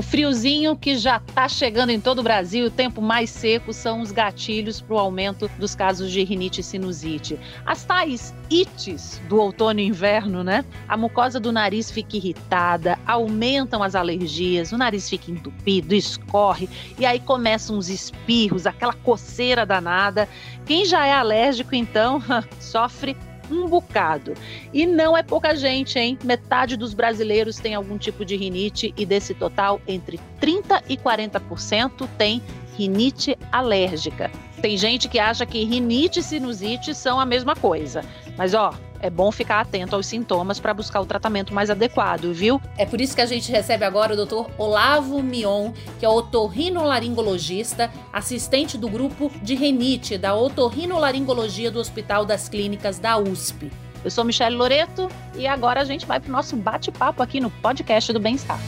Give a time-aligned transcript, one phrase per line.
[0.00, 4.00] O friozinho que já está chegando em todo o Brasil, o tempo mais seco são
[4.00, 7.38] os gatilhos para o aumento dos casos de rinite e sinusite.
[7.66, 10.64] As tais ites do outono e inverno, né?
[10.88, 16.66] A mucosa do nariz fica irritada, aumentam as alergias, o nariz fica entupido, escorre
[16.98, 20.26] e aí começam os espirros, aquela coceira danada.
[20.64, 22.22] Quem já é alérgico, então,
[22.58, 23.14] sofre
[23.50, 24.34] um bocado.
[24.72, 26.18] E não é pouca gente, hein?
[26.24, 32.08] Metade dos brasileiros tem algum tipo de rinite e desse total, entre 30 e 40%
[32.16, 32.42] tem
[32.76, 34.30] rinite alérgica.
[34.60, 38.02] Tem gente que acha que rinite e sinusite são a mesma coisa.
[38.36, 42.60] Mas ó, é bom ficar atento aos sintomas para buscar o tratamento mais adequado, viu?
[42.76, 44.50] É por isso que a gente recebe agora o Dr.
[44.58, 52.48] Olavo Mion, que é otorrinolaringologista, assistente do grupo de renite da otorrinolaringologia do Hospital das
[52.48, 53.70] Clínicas da USP.
[54.04, 57.50] Eu sou Michelle Loreto e agora a gente vai para o nosso bate-papo aqui no
[57.50, 58.58] podcast do Bem-Estar.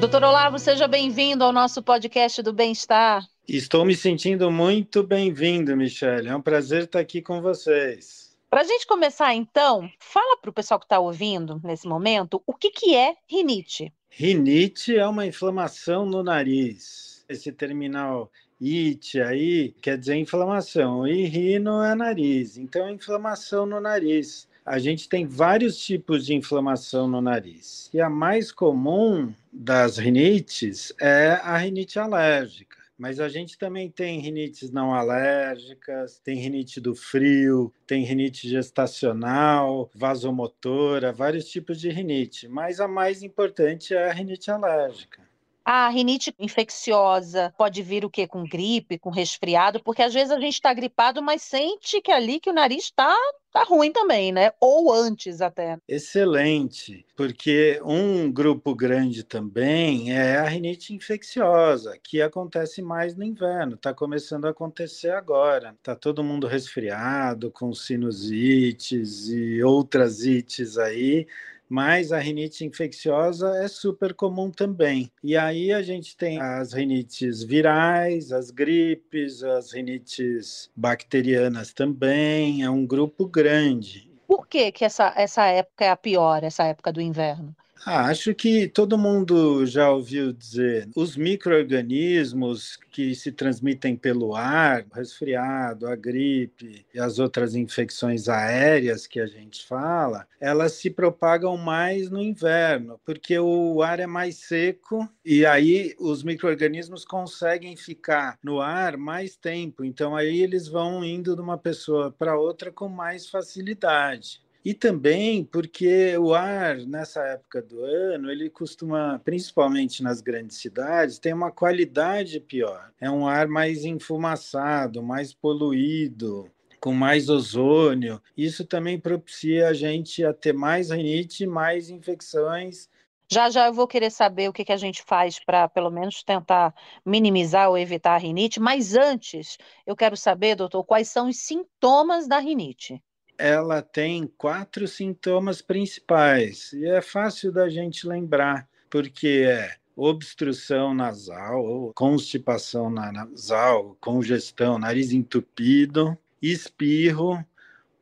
[0.00, 3.22] Doutor Olavo, seja bem-vindo ao nosso podcast do Bem-Estar.
[3.52, 6.28] Estou me sentindo muito bem-vindo, Michele.
[6.28, 8.30] É um prazer estar aqui com vocês.
[8.48, 12.54] Para a gente começar, então, fala para o pessoal que está ouvindo nesse momento o
[12.54, 13.92] que, que é rinite.
[14.08, 17.24] Rinite é uma inflamação no nariz.
[17.28, 18.30] Esse terminal
[18.62, 24.78] it aí quer dizer inflamação, e rino é nariz, então é inflamação no nariz a
[24.78, 27.90] gente tem vários tipos de inflamação no nariz.
[27.92, 32.69] E a mais comum das rinites é a rinite alérgica.
[33.00, 39.90] Mas a gente também tem rinites não alérgicas, tem rinite do frio, tem rinite gestacional,
[39.94, 42.46] vasomotora, vários tipos de rinite.
[42.46, 45.29] Mas a mais importante é a rinite alérgica.
[45.64, 48.26] A rinite infecciosa pode vir o quê?
[48.26, 52.40] Com gripe, com resfriado, porque às vezes a gente está gripado, mas sente que ali
[52.40, 53.14] que o nariz está
[53.52, 54.52] tá ruim também, né?
[54.60, 55.76] Ou antes até.
[55.88, 63.74] Excelente, porque um grupo grande também é a rinite infecciosa, que acontece mais no inverno,
[63.74, 65.76] está começando a acontecer agora.
[65.82, 71.26] Tá todo mundo resfriado, com sinusites e outras ites aí
[71.70, 75.08] mas a rinite infecciosa é super comum também.
[75.22, 82.68] E aí a gente tem as rinites virais, as gripes, as rinites bacterianas também, é
[82.68, 84.10] um grupo grande.
[84.26, 87.54] Por que, que essa, essa época é a pior, essa época do inverno?
[87.82, 94.84] Ah, acho que todo mundo já ouviu dizer os micro-organismos que se transmitem pelo ar,
[94.90, 100.90] o resfriado, a gripe e as outras infecções aéreas que a gente fala, elas se
[100.90, 107.76] propagam mais no inverno, porque o ar é mais seco e aí os micro-organismos conseguem
[107.76, 109.84] ficar no ar mais tempo.
[109.84, 114.42] Então aí eles vão indo de uma pessoa para outra com mais facilidade.
[114.62, 121.18] E também porque o ar, nessa época do ano, ele costuma, principalmente nas grandes cidades,
[121.18, 122.92] ter uma qualidade pior.
[123.00, 128.20] É um ar mais enfumaçado, mais poluído, com mais ozônio.
[128.36, 132.86] Isso também propicia a gente a ter mais rinite, mais infecções.
[133.32, 136.22] Já já eu vou querer saber o que, que a gente faz para, pelo menos,
[136.22, 136.74] tentar
[137.06, 139.56] minimizar ou evitar a rinite, mas antes
[139.86, 143.00] eu quero saber, doutor, quais são os sintomas da rinite
[143.40, 151.92] ela tem quatro sintomas principais e é fácil da gente lembrar, porque é obstrução nasal,
[151.94, 157.42] constipação nasal, congestão, nariz entupido, espirro,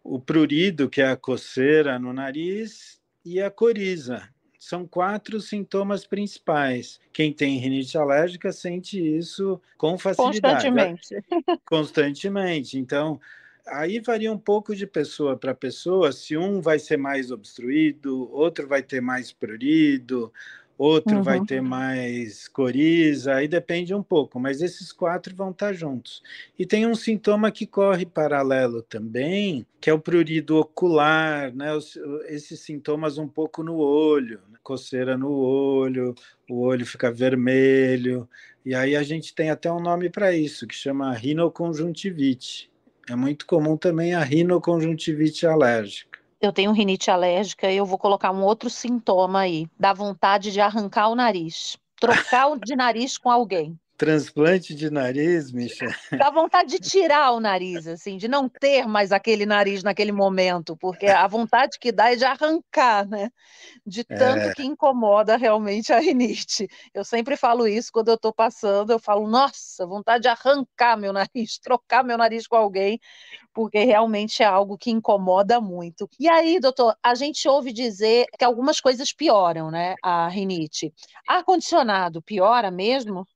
[0.03, 4.29] o prurido, que é a coceira no nariz, e a coriza.
[4.59, 7.01] São quatro sintomas principais.
[7.13, 10.67] Quem tem rinite alérgica sente isso com facilidade.
[10.69, 11.25] Constantemente.
[11.65, 12.79] Constantemente.
[12.79, 13.21] Então,
[13.71, 18.67] aí varia um pouco de pessoa para pessoa, se um vai ser mais obstruído, outro
[18.67, 20.33] vai ter mais prurido,
[20.79, 21.23] outro uhum.
[21.23, 26.23] vai ter mais coriza, aí depende um pouco, mas esses quatro vão estar juntos.
[26.57, 31.75] E tem um sintoma que corre paralelo também, que é o prurido ocular, né?
[31.75, 34.59] Os, esses sintomas um pouco no olho, né?
[34.63, 36.15] coceira no olho,
[36.49, 38.29] o olho fica vermelho,
[38.65, 42.71] e aí a gente tem até um nome para isso, que chama rinoconjuntivite.
[43.09, 46.19] É muito comum também a rinoconjuntivite alérgica.
[46.41, 50.61] Eu tenho rinite alérgica e eu vou colocar um outro sintoma aí, da vontade de
[50.61, 53.79] arrancar o nariz, trocar de nariz com alguém.
[53.99, 55.91] Transplante de nariz, Michel.
[56.17, 60.77] Dá vontade de tirar o nariz, assim, de não ter mais aquele nariz naquele momento,
[60.77, 63.29] porque a vontade que dá é de arrancar, né?
[63.85, 64.55] De tanto é.
[64.55, 66.69] que incomoda realmente a rinite.
[66.95, 71.13] Eu sempre falo isso quando eu estou passando, eu falo, nossa, vontade de arrancar meu
[71.13, 73.01] nariz, trocar meu nariz com alguém,
[73.53, 76.09] porque realmente é algo que incomoda muito.
[76.21, 79.97] E aí, doutor, a gente ouve dizer que algumas coisas pioram, né?
[80.05, 80.95] A rinite.
[81.27, 83.27] Ar-condicionado piora mesmo?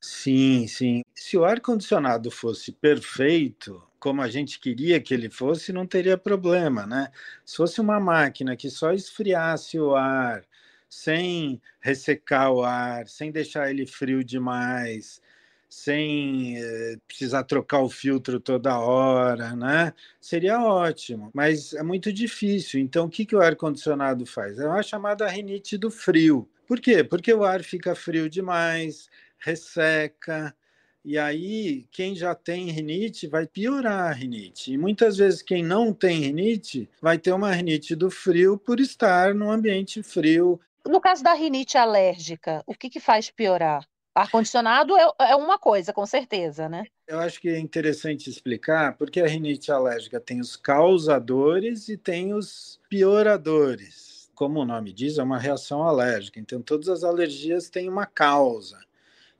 [0.00, 1.02] Sim, sim.
[1.14, 6.86] Se o ar-condicionado fosse perfeito, como a gente queria que ele fosse, não teria problema,
[6.86, 7.10] né?
[7.44, 10.44] Se fosse uma máquina que só esfriasse o ar,
[10.88, 15.20] sem ressecar o ar, sem deixar ele frio demais,
[15.68, 19.92] sem eh, precisar trocar o filtro toda hora, né?
[20.20, 22.80] Seria ótimo, mas é muito difícil.
[22.80, 24.58] Então, o que, que o ar-condicionado faz?
[24.60, 26.48] É uma chamada rinite do frio.
[26.66, 27.02] Por quê?
[27.04, 30.54] Porque o ar fica frio demais, resseca,
[31.04, 34.72] e aí quem já tem rinite vai piorar a rinite.
[34.72, 39.34] E muitas vezes quem não tem rinite vai ter uma rinite do frio por estar
[39.34, 40.60] num ambiente frio.
[40.86, 43.86] No caso da rinite alérgica, o que, que faz piorar?
[44.14, 46.84] Ar-condicionado é, é uma coisa, com certeza, né?
[47.06, 52.34] Eu acho que é interessante explicar porque a rinite alérgica tem os causadores e tem
[52.34, 54.28] os pioradores.
[54.34, 56.38] Como o nome diz, é uma reação alérgica.
[56.38, 58.78] Então, todas as alergias têm uma causa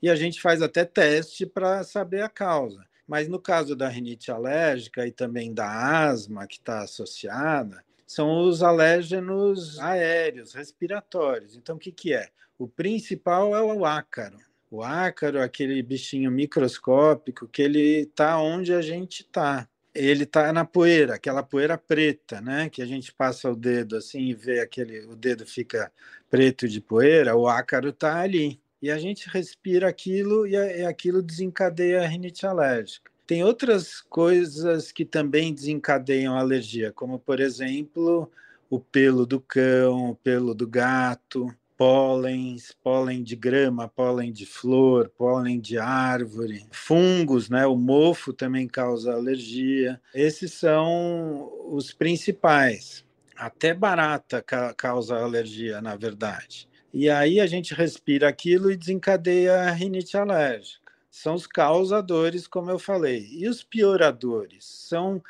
[0.03, 2.87] e a gente faz até teste para saber a causa.
[3.07, 8.63] Mas no caso da rinite alérgica e também da asma que está associada, são os
[8.63, 11.57] alérgenos aéreos, respiratórios.
[11.57, 12.29] Então, o que, que é?
[12.59, 14.39] O principal é o ácaro.
[14.71, 19.69] O ácaro, aquele bichinho microscópico que ele está onde a gente está.
[19.95, 22.69] Ele está na poeira, aquela poeira preta, né?
[22.69, 25.91] Que a gente passa o dedo assim e vê aquele, o dedo fica
[26.31, 27.37] preto de poeira.
[27.37, 32.47] O ácaro está ali e a gente respira aquilo e, e aquilo desencadeia a rinite
[32.47, 33.11] alérgica.
[33.27, 38.31] Tem outras coisas que também desencadeiam a alergia, como, por exemplo,
[38.71, 45.11] o pelo do cão, o pelo do gato, pólens, pólen de grama, pólen de flor,
[45.17, 47.67] pólen de árvore, fungos, né?
[47.67, 50.01] O mofo também causa alergia.
[50.13, 53.05] Esses são os principais.
[53.37, 54.43] Até barata
[54.77, 56.69] causa alergia, na verdade.
[56.99, 60.93] E aí a gente respira aquilo e desencadeia a rinite alérgica.
[61.09, 63.25] São os causadores, como eu falei.
[63.31, 65.23] E os pioradores são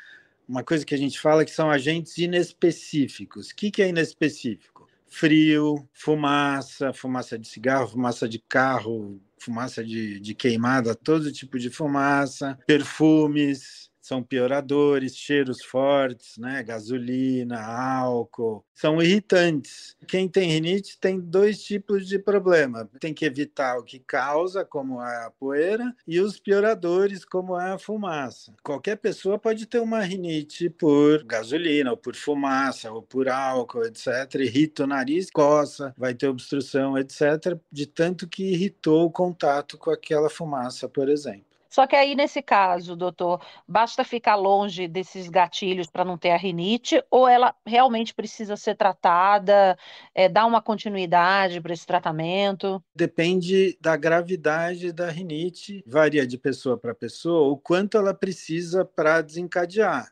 [0.47, 3.51] uma coisa que a gente fala que são agentes inespecíficos.
[3.51, 4.89] O que, que é inespecífico?
[5.05, 11.69] Frio, fumaça, fumaça de cigarro, fumaça de carro, fumaça de, de queimada, todo tipo de
[11.69, 16.63] fumaça, perfumes, são pioradores, cheiros fortes, né?
[16.63, 19.95] gasolina, álcool, são irritantes.
[20.07, 22.89] Quem tem rinite tem dois tipos de problema.
[22.99, 28.55] Tem que evitar o que causa, como a poeira, e os pioradores, como a fumaça.
[28.63, 34.07] Qualquer pessoa pode ter uma rinite por gasolina, ou por fumaça, ou por álcool, etc.
[34.39, 39.91] Irrita o nariz, coça, vai ter obstrução, etc., de tanto que irritou o contato com
[39.91, 41.48] aquela fumaça, por exemplo.
[41.69, 46.37] Só que aí, nesse caso, doutor, basta ficar longe desses gatilhos para não ter a
[46.37, 49.77] rinite, ou ela realmente precisa ser tratada,
[50.15, 52.83] é, dar uma continuidade para esse tratamento?
[52.95, 59.21] Depende da gravidade da rinite, varia de pessoa para pessoa, o quanto ela precisa para
[59.21, 60.11] desencadear.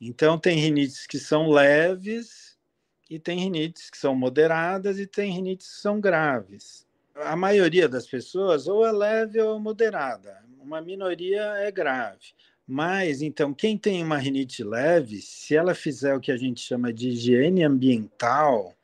[0.00, 2.58] Então, tem rinites que são leves,
[3.08, 6.84] e tem rinites que são moderadas, e tem rinites que são graves.
[7.14, 12.32] A maioria das pessoas ou é leve ou é moderada uma minoria é grave.
[12.66, 16.92] Mas, então, quem tem uma rinite leve, se ela fizer o que a gente chama
[16.92, 18.74] de higiene ambiental,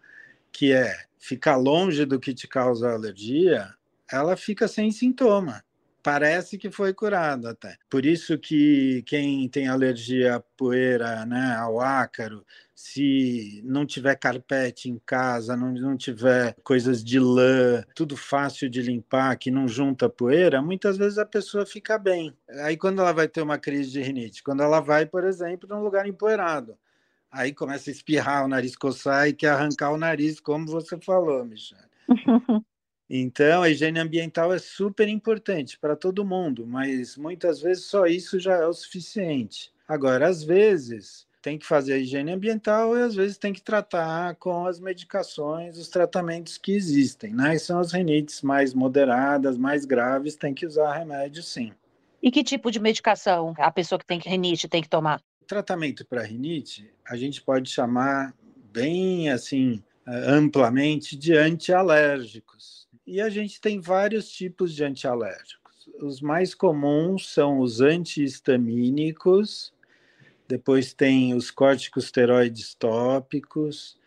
[0.52, 3.74] que é ficar longe do que te causa alergia,
[4.10, 5.64] ela fica sem sintoma
[6.02, 7.76] parece que foi curado até.
[7.88, 14.88] Por isso que quem tem alergia à poeira, né, ao ácaro, se não tiver carpete
[14.88, 20.08] em casa, não, não tiver coisas de lã, tudo fácil de limpar, que não junta
[20.08, 22.34] poeira, muitas vezes a pessoa fica bem.
[22.64, 24.42] Aí quando ela vai ter uma crise de rinite?
[24.42, 26.76] Quando ela vai, por exemplo, num lugar empoeirado.
[27.30, 31.44] Aí começa a espirrar, o nariz coçar e quer arrancar o nariz, como você falou,
[31.44, 31.84] Michelle.
[33.12, 38.38] Então, a higiene ambiental é super importante para todo mundo, mas muitas vezes só isso
[38.38, 39.72] já é o suficiente.
[39.88, 44.36] Agora, às vezes, tem que fazer a higiene ambiental e às vezes tem que tratar
[44.36, 47.56] com as medicações, os tratamentos que existem, né?
[47.56, 51.72] E são as rinites mais moderadas, mais graves, tem que usar remédio sim.
[52.22, 55.20] E que tipo de medicação a pessoa que tem rinite tem que tomar?
[55.48, 58.32] Tratamento para rinite, a gente pode chamar
[58.72, 65.88] bem assim amplamente de antialérgicos E a gente tem vários tipos de antialérgicos.
[66.00, 69.72] Os mais comuns são os antihistamínicos,
[70.46, 73.98] depois tem os corticosteroides tópicos,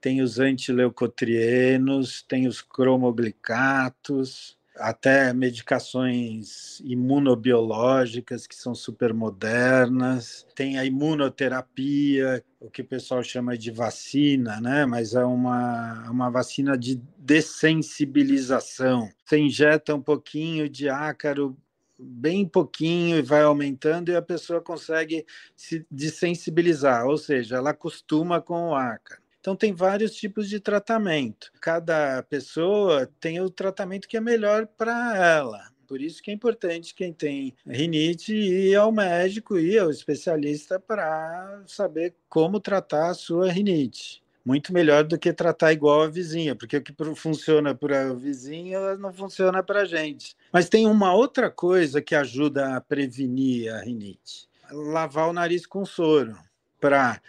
[0.00, 10.84] tem os antileucotrienos, tem os cromoglicatos, até medicações imunobiológicas que são super modernas, tem a
[10.84, 14.86] imunoterapia, o que o pessoal chama de vacina, né?
[14.86, 19.08] Mas é uma, uma vacina de dessensibilização.
[19.24, 21.56] Você injeta um pouquinho de ácaro
[21.98, 28.40] bem pouquinho e vai aumentando e a pessoa consegue se desensibilizar, ou seja, ela acostuma
[28.40, 29.20] com o ácaro.
[29.40, 31.52] Então, tem vários tipos de tratamento.
[31.60, 35.78] Cada pessoa tem o tratamento que é melhor para ela.
[35.88, 41.62] Por isso que é importante quem tem rinite ir ao médico e ao especialista para
[41.66, 44.22] saber como tratar a sua rinite.
[44.44, 48.96] Muito melhor do que tratar igual a vizinha, porque o que funciona para a vizinha
[48.96, 50.36] não funciona para a gente.
[50.52, 55.86] Mas tem uma outra coisa que ajuda a prevenir a rinite: lavar o nariz com
[55.86, 56.36] soro
[56.78, 57.20] para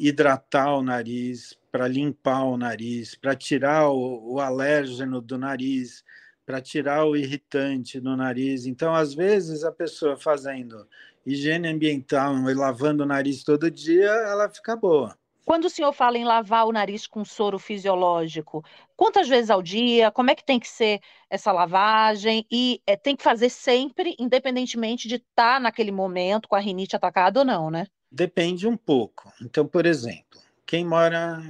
[0.00, 6.02] hidratar o nariz, para limpar o nariz, para tirar o, o alérgeno do nariz,
[6.46, 8.66] para tirar o irritante no nariz.
[8.66, 10.88] Então, às vezes, a pessoa fazendo
[11.24, 15.14] higiene ambiental e lavando o nariz todo dia, ela fica boa.
[15.44, 18.64] Quando o senhor fala em lavar o nariz com soro fisiológico,
[18.96, 20.10] quantas vezes ao dia?
[20.10, 22.46] Como é que tem que ser essa lavagem?
[22.50, 26.94] E é, tem que fazer sempre, independentemente de estar tá naquele momento com a rinite
[26.94, 27.86] atacada ou não, né?
[28.10, 29.32] Depende um pouco.
[29.40, 31.40] Então, por exemplo, quem mora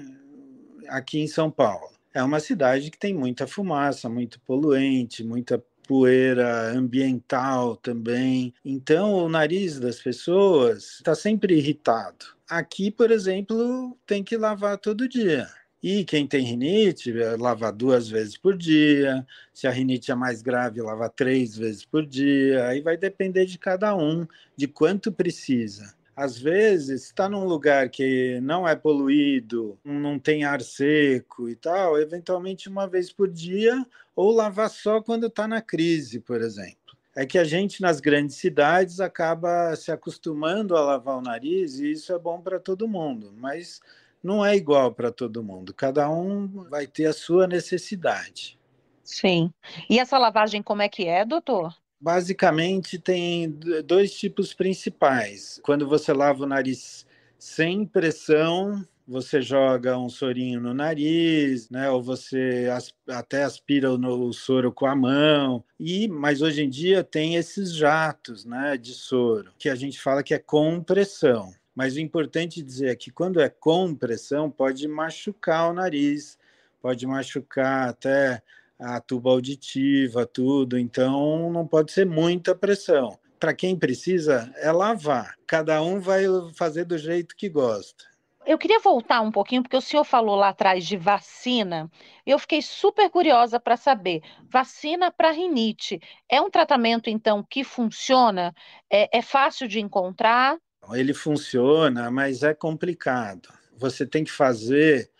[0.88, 6.70] aqui em São Paulo é uma cidade que tem muita fumaça, muito poluente, muita poeira
[6.72, 8.52] ambiental também.
[8.64, 12.26] Então, o nariz das pessoas está sempre irritado.
[12.48, 15.48] Aqui, por exemplo, tem que lavar todo dia.
[15.82, 19.26] E quem tem rinite, lava duas vezes por dia.
[19.54, 22.66] Se a rinite é mais grave, lava três vezes por dia.
[22.66, 28.38] Aí vai depender de cada um, de quanto precisa às vezes está num lugar que
[28.42, 34.30] não é poluído, não tem ar seco e tal, eventualmente uma vez por dia, ou
[34.30, 36.76] lavar só quando está na crise, por exemplo.
[37.16, 41.92] É que a gente nas grandes cidades acaba se acostumando a lavar o nariz e
[41.92, 43.80] isso é bom para todo mundo, mas
[44.22, 45.72] não é igual para todo mundo.
[45.72, 48.58] Cada um vai ter a sua necessidade.
[49.02, 49.50] Sim.
[49.88, 51.74] E essa lavagem como é que é, doutor?
[52.00, 53.50] Basicamente, tem
[53.84, 55.60] dois tipos principais.
[55.62, 57.04] Quando você lava o nariz
[57.38, 61.90] sem pressão, você joga um sorinho no nariz, né?
[61.90, 62.68] Ou você
[63.06, 65.62] até aspira o soro com a mão.
[65.78, 70.22] E, mas hoje em dia tem esses jatos, né, de soro, que a gente fala
[70.22, 71.52] que é compressão.
[71.74, 76.38] Mas o importante dizer é que quando é compressão, pode machucar o nariz,
[76.80, 78.42] pode machucar até
[78.80, 80.78] a tuba auditiva, tudo.
[80.78, 83.18] Então, não pode ser muita pressão.
[83.38, 85.34] Para quem precisa, é lavar.
[85.46, 88.04] Cada um vai fazer do jeito que gosta.
[88.46, 91.90] Eu queria voltar um pouquinho, porque o senhor falou lá atrás de vacina.
[92.26, 94.22] Eu fiquei super curiosa para saber.
[94.50, 98.54] Vacina para rinite é um tratamento, então, que funciona?
[98.90, 100.58] É, é fácil de encontrar?
[100.92, 103.48] Ele funciona, mas é complicado.
[103.76, 105.10] Você tem que fazer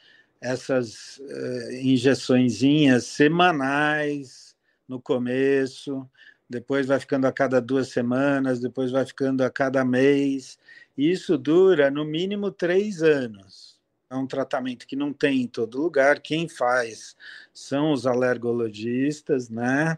[0.41, 4.57] essas uh, injeçõezinhas semanais
[4.89, 6.09] no começo,
[6.49, 10.59] depois vai ficando a cada duas semanas, depois vai ficando a cada mês.
[10.99, 13.79] Isso dura no mínimo três anos.
[14.11, 16.19] É um tratamento que não tem em todo lugar.
[16.21, 17.15] Quem faz
[17.55, 19.97] são os alergologistas, né?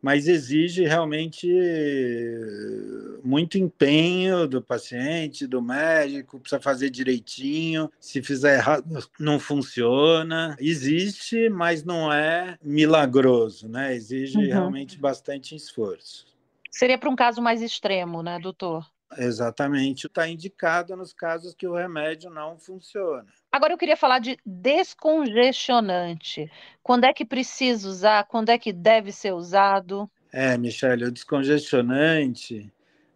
[0.00, 1.48] Mas exige realmente
[3.24, 7.90] muito empenho do paciente, do médico, precisa fazer direitinho.
[8.00, 8.86] Se fizer errado,
[9.18, 10.56] não funciona.
[10.60, 13.94] Existe, mas não é milagroso, né?
[13.94, 14.46] Exige uhum.
[14.46, 16.26] realmente bastante esforço.
[16.70, 18.86] Seria para um caso mais extremo, né, doutor?
[19.16, 20.06] Exatamente.
[20.06, 23.26] Está indicado nos casos que o remédio não funciona.
[23.50, 26.50] Agora eu queria falar de descongestionante.
[26.82, 28.24] Quando é que precisa usar?
[28.24, 30.10] Quando é que deve ser usado?
[30.30, 32.70] É, Michele, o descongestionante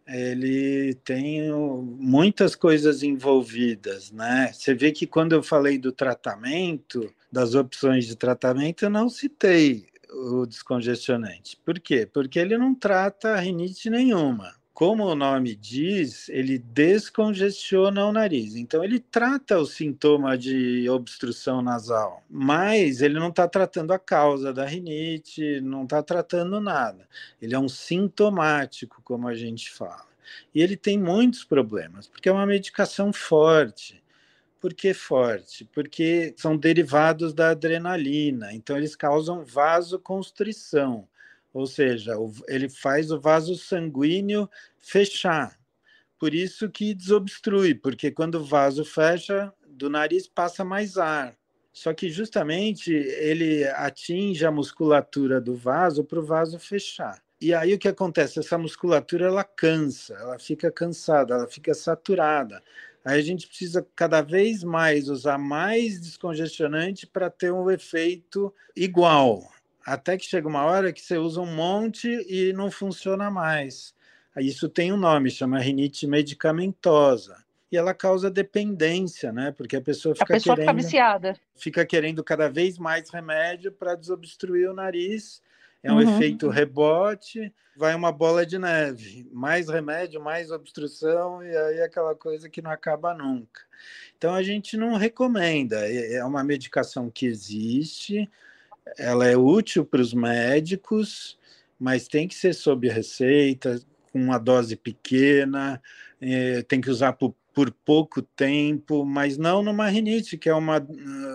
[0.07, 4.51] ele tem muitas coisas envolvidas, né?
[4.53, 9.87] Você vê que quando eu falei do tratamento, das opções de tratamento, eu não citei
[10.11, 11.57] o descongestionante.
[11.65, 12.05] Por quê?
[12.05, 18.57] Porque ele não trata rinite nenhuma como o nome diz, ele descongestiona o nariz.
[18.57, 24.53] Então, ele trata o sintoma de obstrução nasal, mas ele não está tratando a causa
[24.53, 27.07] da rinite, não está tratando nada.
[27.41, 30.09] Ele é um sintomático, como a gente fala.
[30.53, 34.03] E ele tem muitos problemas, porque é uma medicação forte.
[34.61, 35.65] Por que forte?
[35.65, 41.07] Porque são derivados da adrenalina, então eles causam vasoconstrição,
[41.53, 42.15] ou seja,
[42.49, 45.59] ele faz o vaso sanguíneo fechar.
[46.19, 51.37] Por isso que desobstrui, porque quando o vaso fecha, do nariz passa mais ar.
[51.73, 57.21] Só que justamente ele atinge a musculatura do vaso para o vaso fechar.
[57.41, 58.39] E aí o que acontece?
[58.39, 62.63] Essa musculatura ela cansa, ela fica cansada, ela fica saturada.
[63.05, 69.51] Aí a gente precisa cada vez mais usar mais descongestionante para ter um efeito igual.
[69.85, 73.95] Até que chega uma hora que você usa um monte e não funciona mais.
[74.37, 79.51] Isso tem um nome, chama rinite medicamentosa e ela causa dependência, né?
[79.51, 81.37] Porque a pessoa fica a pessoa querendo, fica viciada.
[81.57, 85.43] Fica querendo cada vez mais remédio para desobstruir o nariz.
[85.83, 86.17] É um uhum.
[86.17, 89.27] efeito rebote, vai uma bola de neve.
[89.33, 93.63] Mais remédio, mais obstrução, e aí aquela coisa que não acaba nunca.
[94.19, 95.89] Então a gente não recomenda.
[95.89, 98.31] É, é uma medicação que existe,
[98.99, 101.39] ela é útil para os médicos,
[101.79, 103.81] mas tem que ser sob receita,
[104.13, 105.83] com uma dose pequena,
[106.21, 110.79] é, tem que usar por por pouco tempo, mas não numa rinite, que é uma,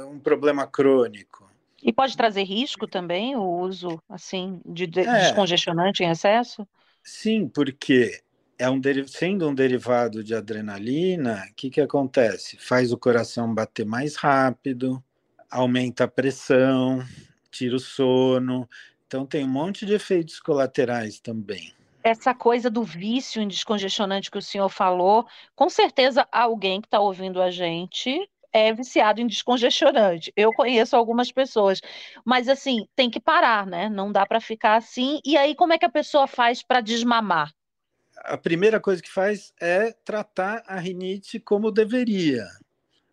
[0.09, 1.49] um problema crônico.
[1.81, 6.67] E pode trazer risco também o uso assim de, de é, descongestionante em excesso?
[7.03, 8.19] Sim, porque
[8.57, 12.57] é um sendo um derivado de adrenalina, o que, que acontece?
[12.57, 15.01] Faz o coração bater mais rápido,
[15.49, 17.03] aumenta a pressão,
[17.57, 18.67] tira o sono.
[19.05, 21.73] Então tem um monte de efeitos colaterais também
[22.03, 27.01] essa coisa do vício em descongestionante que o senhor falou, com certeza alguém que está
[27.01, 30.31] ouvindo a gente é viciado em descongestionante.
[30.35, 31.81] Eu conheço algumas pessoas,
[32.25, 33.89] mas assim, tem que parar, né?
[33.89, 35.19] Não dá para ficar assim.
[35.23, 37.53] E aí, como é que a pessoa faz para desmamar?
[38.17, 42.47] A primeira coisa que faz é tratar a rinite como deveria.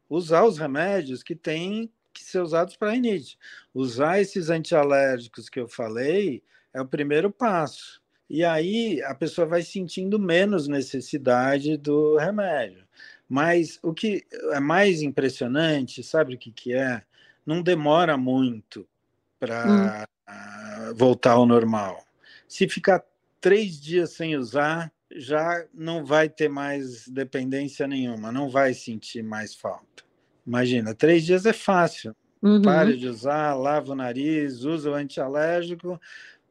[0.09, 3.39] Usar os remédios que têm que ser usados para rinite.
[3.75, 6.43] Usar esses antialérgicos que eu falei
[6.73, 8.03] é o primeiro passo.
[8.29, 12.85] E aí a pessoa vai sentindo menos necessidade do remédio.
[13.29, 17.03] Mas o que é mais impressionante, sabe o que, que é?
[17.45, 18.87] Não demora muito
[19.39, 20.95] para hum.
[20.95, 22.05] voltar ao normal.
[22.49, 23.05] Se ficar
[23.41, 29.55] três dias sem usar, já não vai ter mais dependência nenhuma, não vai sentir mais
[29.55, 30.04] falta.
[30.47, 32.15] Imagina, três dias é fácil.
[32.43, 32.61] Uhum.
[32.61, 35.99] Pare de usar, lava o nariz, usa o antialérgico,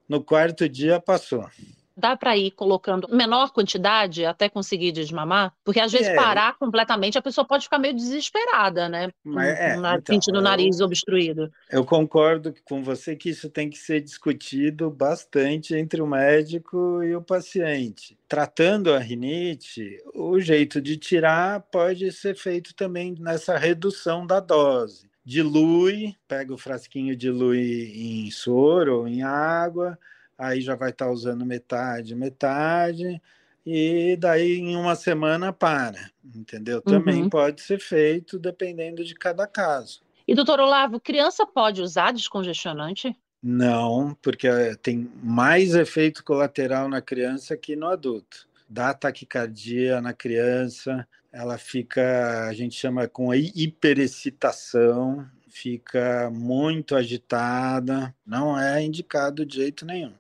[0.09, 1.47] no quarto dia passou.
[1.95, 5.53] Dá para ir colocando menor quantidade até conseguir desmamar?
[5.63, 6.15] Porque às vezes é.
[6.15, 9.11] parar completamente a pessoa pode ficar meio desesperada, né?
[9.23, 11.51] Mas, é, então, sentindo o nariz eu, obstruído.
[11.69, 17.15] Eu concordo com você que isso tem que ser discutido bastante entre o médico e
[17.15, 18.17] o paciente.
[18.27, 25.13] Tratando a rinite, o jeito de tirar pode ser feito também nessa redução da dose
[25.25, 29.97] dilui, pega o frasquinho, dilui em soro ou em água,
[30.37, 33.21] aí já vai estar tá usando metade, metade,
[33.65, 36.81] e daí em uma semana para, entendeu?
[36.81, 37.29] Também uhum.
[37.29, 40.01] pode ser feito dependendo de cada caso.
[40.27, 43.15] E doutor Olavo, criança pode usar descongestionante?
[43.41, 48.47] Não, porque eh, tem mais efeito colateral na criança que no adulto.
[48.69, 58.57] Dá taquicardia na criança, ela fica, a gente chama com hiperexcitação, fica muito agitada, não
[58.57, 60.13] é indicado de jeito nenhum.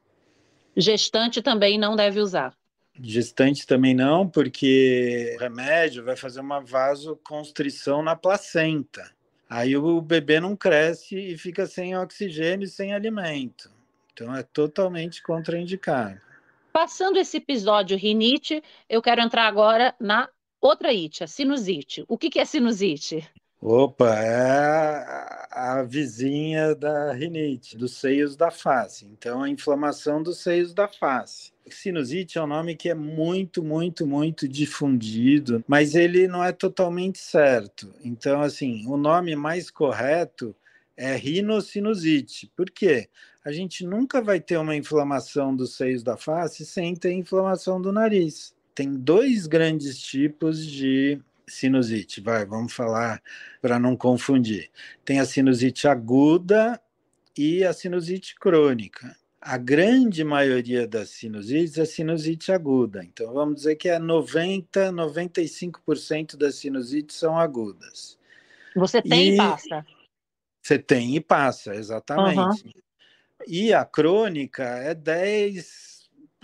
[0.75, 2.55] Gestante também não deve usar.
[3.01, 9.11] Gestante também não, porque o remédio vai fazer uma vasoconstrição na placenta.
[9.49, 13.69] Aí o bebê não cresce e fica sem oxigênio e sem alimento.
[14.13, 16.21] Então é totalmente contraindicado.
[16.71, 20.27] Passando esse episódio rinite, eu quero entrar agora na
[20.63, 22.05] Outra ite, a sinusite.
[22.07, 23.29] O que, que é sinusite?
[23.65, 29.05] Opa, é a vizinha da rinite, dos seios da face.
[29.05, 31.53] Então, a inflamação dos seios da face.
[31.69, 37.19] Sinusite é um nome que é muito, muito, muito difundido, mas ele não é totalmente
[37.19, 37.93] certo.
[38.03, 40.53] Então, assim, o nome mais correto
[40.97, 42.51] é rinocinusite.
[42.57, 43.07] Por quê?
[43.45, 47.93] A gente nunca vai ter uma inflamação dos seios da face sem ter inflamação do
[47.93, 51.19] nariz tem dois grandes tipos de
[51.53, 52.21] sinusite.
[52.21, 53.21] Vai, vamos falar
[53.61, 54.69] para não confundir.
[55.05, 56.79] Tem a sinusite aguda
[57.37, 59.15] e a sinusite crônica.
[59.41, 63.03] A grande maioria das sinusites é sinusite aguda.
[63.03, 68.17] Então, vamos dizer que é 90, 95% das sinusites são agudas.
[68.75, 69.85] Você tem e, e passa.
[70.61, 72.65] Você tem e passa, exatamente.
[72.65, 72.71] Uhum.
[73.45, 75.92] E a crônica é 10,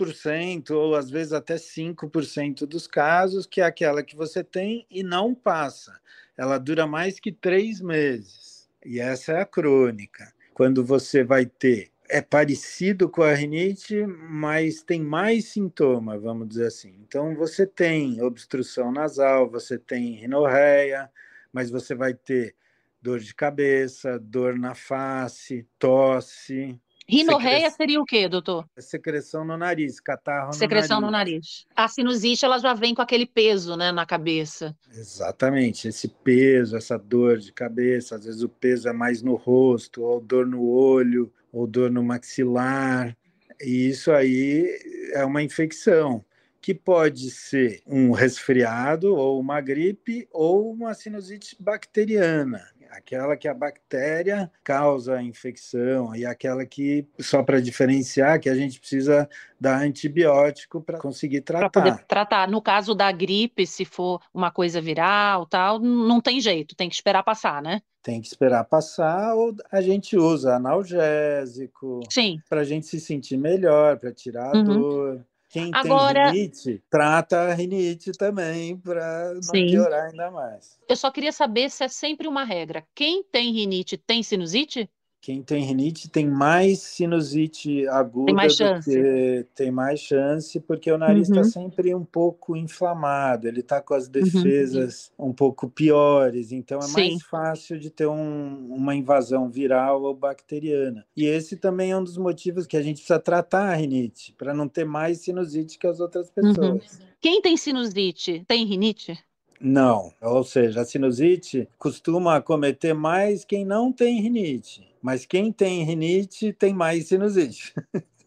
[0.06, 5.02] 10% ou às vezes até 5% dos casos, que é aquela que você tem e
[5.02, 6.00] não passa.
[6.36, 8.68] ela dura mais que três meses.
[8.84, 10.32] E essa é a crônica.
[10.54, 16.66] Quando você vai ter é parecido com a rinite, mas tem mais sintoma, vamos dizer
[16.66, 16.92] assim.
[17.06, 21.08] Então, você tem obstrução nasal, você tem rinorreia,
[21.52, 22.56] mas você vai ter
[23.00, 26.76] dor de cabeça, dor na face, tosse,
[27.10, 28.64] Rinorreia seria o quê, doutor?
[28.78, 31.34] Secreção no nariz, catarro Secreção no nariz.
[31.34, 31.66] no nariz.
[31.74, 34.76] A sinusite, ela já vem com aquele peso, né, na cabeça.
[34.92, 40.02] Exatamente, esse peso, essa dor de cabeça, às vezes o peso é mais no rosto,
[40.02, 43.16] ou dor no olho, ou dor no maxilar.
[43.60, 44.66] E isso aí
[45.12, 46.24] é uma infecção
[46.62, 53.54] que pode ser um resfriado ou uma gripe ou uma sinusite bacteriana aquela que a
[53.54, 59.80] bactéria causa a infecção e aquela que, só para diferenciar, que a gente precisa dar
[59.80, 61.70] antibiótico para conseguir tratar.
[61.70, 62.48] Para poder tratar.
[62.48, 66.94] No caso da gripe, se for uma coisa viral, tal, não tem jeito, tem que
[66.94, 67.80] esperar passar, né?
[68.02, 72.00] Tem que esperar passar ou a gente usa analgésico
[72.48, 74.64] para a gente se sentir melhor, para tirar a uhum.
[74.64, 75.26] dor.
[75.50, 76.30] Quem Agora...
[76.30, 79.66] tem rinite, trata a rinite também para não Sim.
[79.66, 80.78] piorar ainda mais.
[80.88, 82.86] Eu só queria saber se é sempre uma regra.
[82.94, 84.88] Quem tem rinite tem sinusite?
[85.20, 88.90] Quem tem rinite tem mais sinusite aguda tem mais chance.
[88.90, 91.44] Que, tem mais chance, porque o nariz está uhum.
[91.44, 94.12] sempre um pouco inflamado, ele está com as uhum.
[94.12, 95.28] defesas uhum.
[95.28, 96.92] um pouco piores, então é Sim.
[96.92, 101.04] mais fácil de ter um, uma invasão viral ou bacteriana.
[101.14, 104.54] E esse também é um dos motivos que a gente precisa tratar a rinite, para
[104.54, 106.54] não ter mais sinusite que as outras uhum.
[106.54, 106.98] pessoas.
[106.98, 107.06] Uhum.
[107.20, 109.18] Quem tem sinusite tem rinite?
[109.60, 114.89] Não, ou seja, a sinusite costuma acometer mais quem não tem rinite.
[115.02, 117.74] Mas quem tem rinite tem mais sinusite.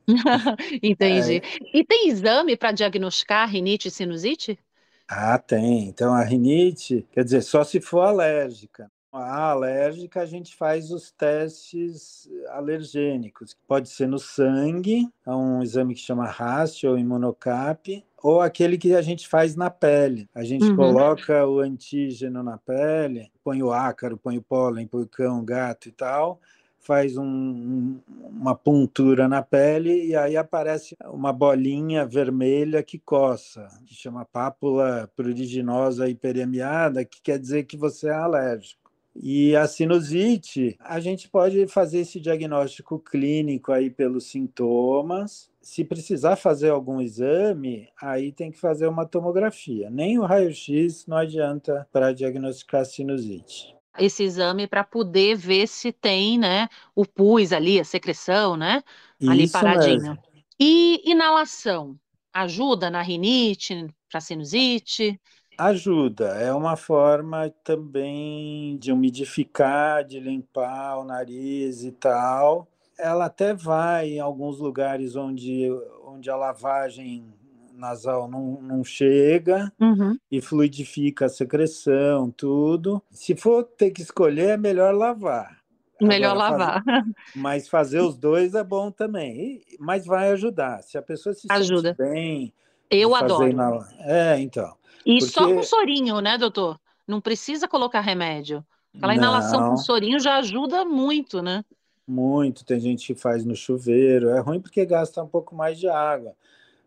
[0.81, 1.37] Entendi.
[1.37, 1.77] É.
[1.77, 4.59] E tem exame para diagnosticar rinite e sinusite?
[5.07, 5.87] Ah, tem.
[5.87, 8.91] Então, a rinite, quer dizer, só se for alérgica.
[9.11, 13.55] A alérgica, a gente faz os testes alergênicos.
[13.67, 18.95] Pode ser no sangue, é um exame que chama RAST ou imunocap, ou aquele que
[18.95, 20.27] a gente faz na pele.
[20.33, 20.75] A gente uhum.
[20.75, 25.89] coloca o antígeno na pele, põe o ácaro, põe o pólen, põe o cão, gato
[25.89, 26.41] e tal,
[26.83, 33.95] faz um, uma puntura na pele e aí aparece uma bolinha vermelha que coça, que
[33.95, 38.83] chama pápula pruriginosa hiperemiada, que quer dizer que você é alérgico.
[39.15, 45.51] E a sinusite, a gente pode fazer esse diagnóstico clínico aí pelos sintomas.
[45.61, 49.89] Se precisar fazer algum exame, aí tem que fazer uma tomografia.
[49.91, 56.37] Nem o raio-x não adianta para diagnosticar sinusite esse exame para poder ver se tem,
[56.37, 58.83] né, o pus ali, a secreção, né,
[59.25, 60.01] ali Isso paradinho.
[60.01, 60.23] Mesmo.
[60.59, 61.97] E inalação
[62.33, 65.19] ajuda na rinite, para sinusite?
[65.57, 72.67] Ajuda, é uma forma também de umidificar, de limpar o nariz e tal.
[72.97, 75.69] Ela até vai em alguns lugares onde,
[76.03, 77.31] onde a lavagem
[77.75, 80.17] nasal não, não chega uhum.
[80.31, 83.01] e fluidifica a secreção, tudo.
[83.11, 85.63] Se for ter que escolher, é melhor lavar.
[86.01, 86.83] Melhor Agora, lavar.
[86.83, 87.03] Fazer,
[87.35, 89.61] mas fazer os dois é bom também.
[89.67, 90.81] E, mas vai ajudar.
[90.83, 91.95] Se a pessoa se Ajuda.
[91.97, 92.53] bem.
[92.89, 93.51] Eu adoro.
[93.53, 93.87] Na...
[93.99, 94.75] É, então.
[95.05, 95.31] E porque...
[95.31, 96.79] só com sorinho, né, doutor?
[97.07, 98.63] Não precisa colocar remédio.
[98.95, 101.65] Aquela inalação com sorinho já ajuda muito, né?
[102.07, 102.63] Muito.
[102.63, 104.29] Tem gente que faz no chuveiro.
[104.29, 106.35] É ruim porque gasta um pouco mais de água.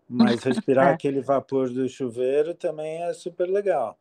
[0.09, 0.93] Mas respirar é.
[0.93, 3.99] aquele vapor do chuveiro também é super legal.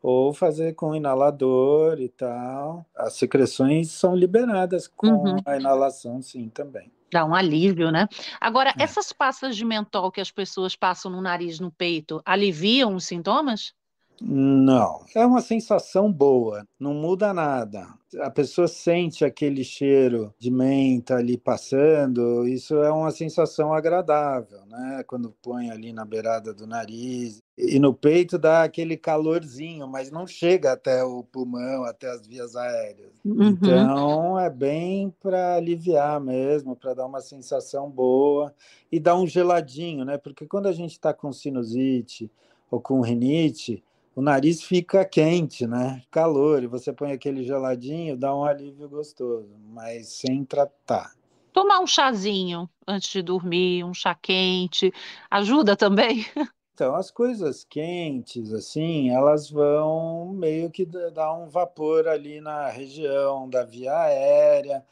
[0.00, 2.86] Ou fazer com inalador e tal.
[2.94, 5.36] As secreções são liberadas com uhum.
[5.44, 6.92] a inalação, sim, também.
[7.10, 8.06] Dá um alívio, né?
[8.40, 8.82] Agora, é.
[8.82, 13.74] essas pastas de mentol que as pessoas passam no nariz, no peito, aliviam os sintomas?
[14.20, 17.86] Não, é uma sensação boa, não muda nada.
[18.20, 25.04] A pessoa sente aquele cheiro de menta ali passando, isso é uma sensação agradável, né?
[25.06, 27.42] Quando põe ali na beirada do nariz.
[27.56, 32.56] E no peito dá aquele calorzinho, mas não chega até o pulmão, até as vias
[32.56, 33.12] aéreas.
[33.24, 33.48] Uhum.
[33.48, 38.54] Então é bem para aliviar mesmo, para dar uma sensação boa
[38.90, 40.16] e dar um geladinho, né?
[40.16, 42.30] Porque quando a gente está com sinusite
[42.70, 43.82] ou com rinite,
[44.18, 46.02] o nariz fica quente, né?
[46.10, 51.14] Calor, e você põe aquele geladinho, dá um alívio gostoso, mas sem tratar.
[51.52, 54.92] Tomar um chazinho antes de dormir, um chá quente,
[55.30, 56.26] ajuda também?
[56.74, 63.50] Então, as coisas quentes, assim, elas vão meio que dar um vapor ali na região
[63.50, 64.86] da via aérea.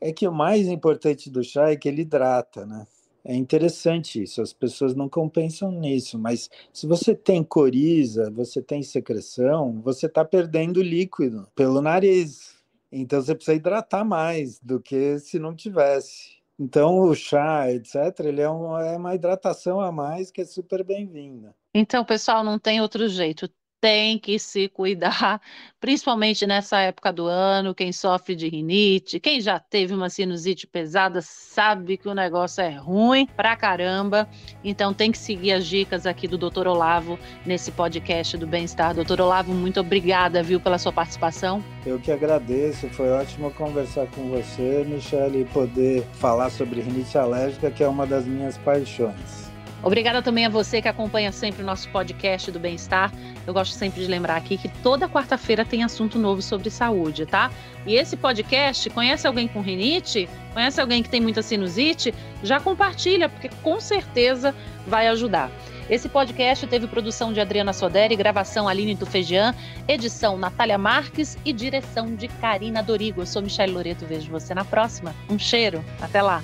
[0.00, 2.88] É que o mais importante do chá é que ele hidrata, né?
[3.28, 8.82] É interessante isso, as pessoas não compensam nisso, mas se você tem coriza, você tem
[8.82, 12.56] secreção, você está perdendo líquido pelo nariz.
[12.90, 16.38] Então você precisa hidratar mais do que se não tivesse.
[16.58, 20.82] Então o chá, etc., ele é, um, é uma hidratação a mais que é super
[20.82, 21.54] bem-vinda.
[21.74, 23.46] Então, pessoal, não tem outro jeito
[23.80, 25.40] tem que se cuidar,
[25.80, 27.74] principalmente nessa época do ano.
[27.74, 32.70] Quem sofre de rinite, quem já teve uma sinusite pesada, sabe que o negócio é
[32.70, 34.28] ruim pra caramba.
[34.62, 36.66] Então tem que seguir as dicas aqui do Dr.
[36.66, 38.94] Olavo nesse podcast do Bem-Estar.
[38.94, 41.62] Doutor Olavo, muito obrigada, viu, pela sua participação.
[41.86, 47.70] Eu que agradeço, foi ótimo conversar com você, Michele, e poder falar sobre rinite alérgica,
[47.70, 49.47] que é uma das minhas paixões.
[49.82, 53.12] Obrigada também a você que acompanha sempre o nosso podcast do Bem-Estar.
[53.46, 57.50] Eu gosto sempre de lembrar aqui que toda quarta-feira tem assunto novo sobre saúde, tá?
[57.86, 60.28] E esse podcast, conhece alguém com rinite?
[60.52, 62.12] Conhece alguém que tem muita sinusite?
[62.42, 64.54] Já compartilha, porque com certeza
[64.86, 65.50] vai ajudar.
[65.88, 69.54] Esse podcast teve produção de Adriana Soderi, gravação Aline Tufejian,
[69.86, 73.22] edição Natália Marques e direção de Karina Dorigo.
[73.22, 75.14] Eu sou Michelle Loreto, vejo você na próxima.
[75.30, 76.42] Um cheiro, até lá!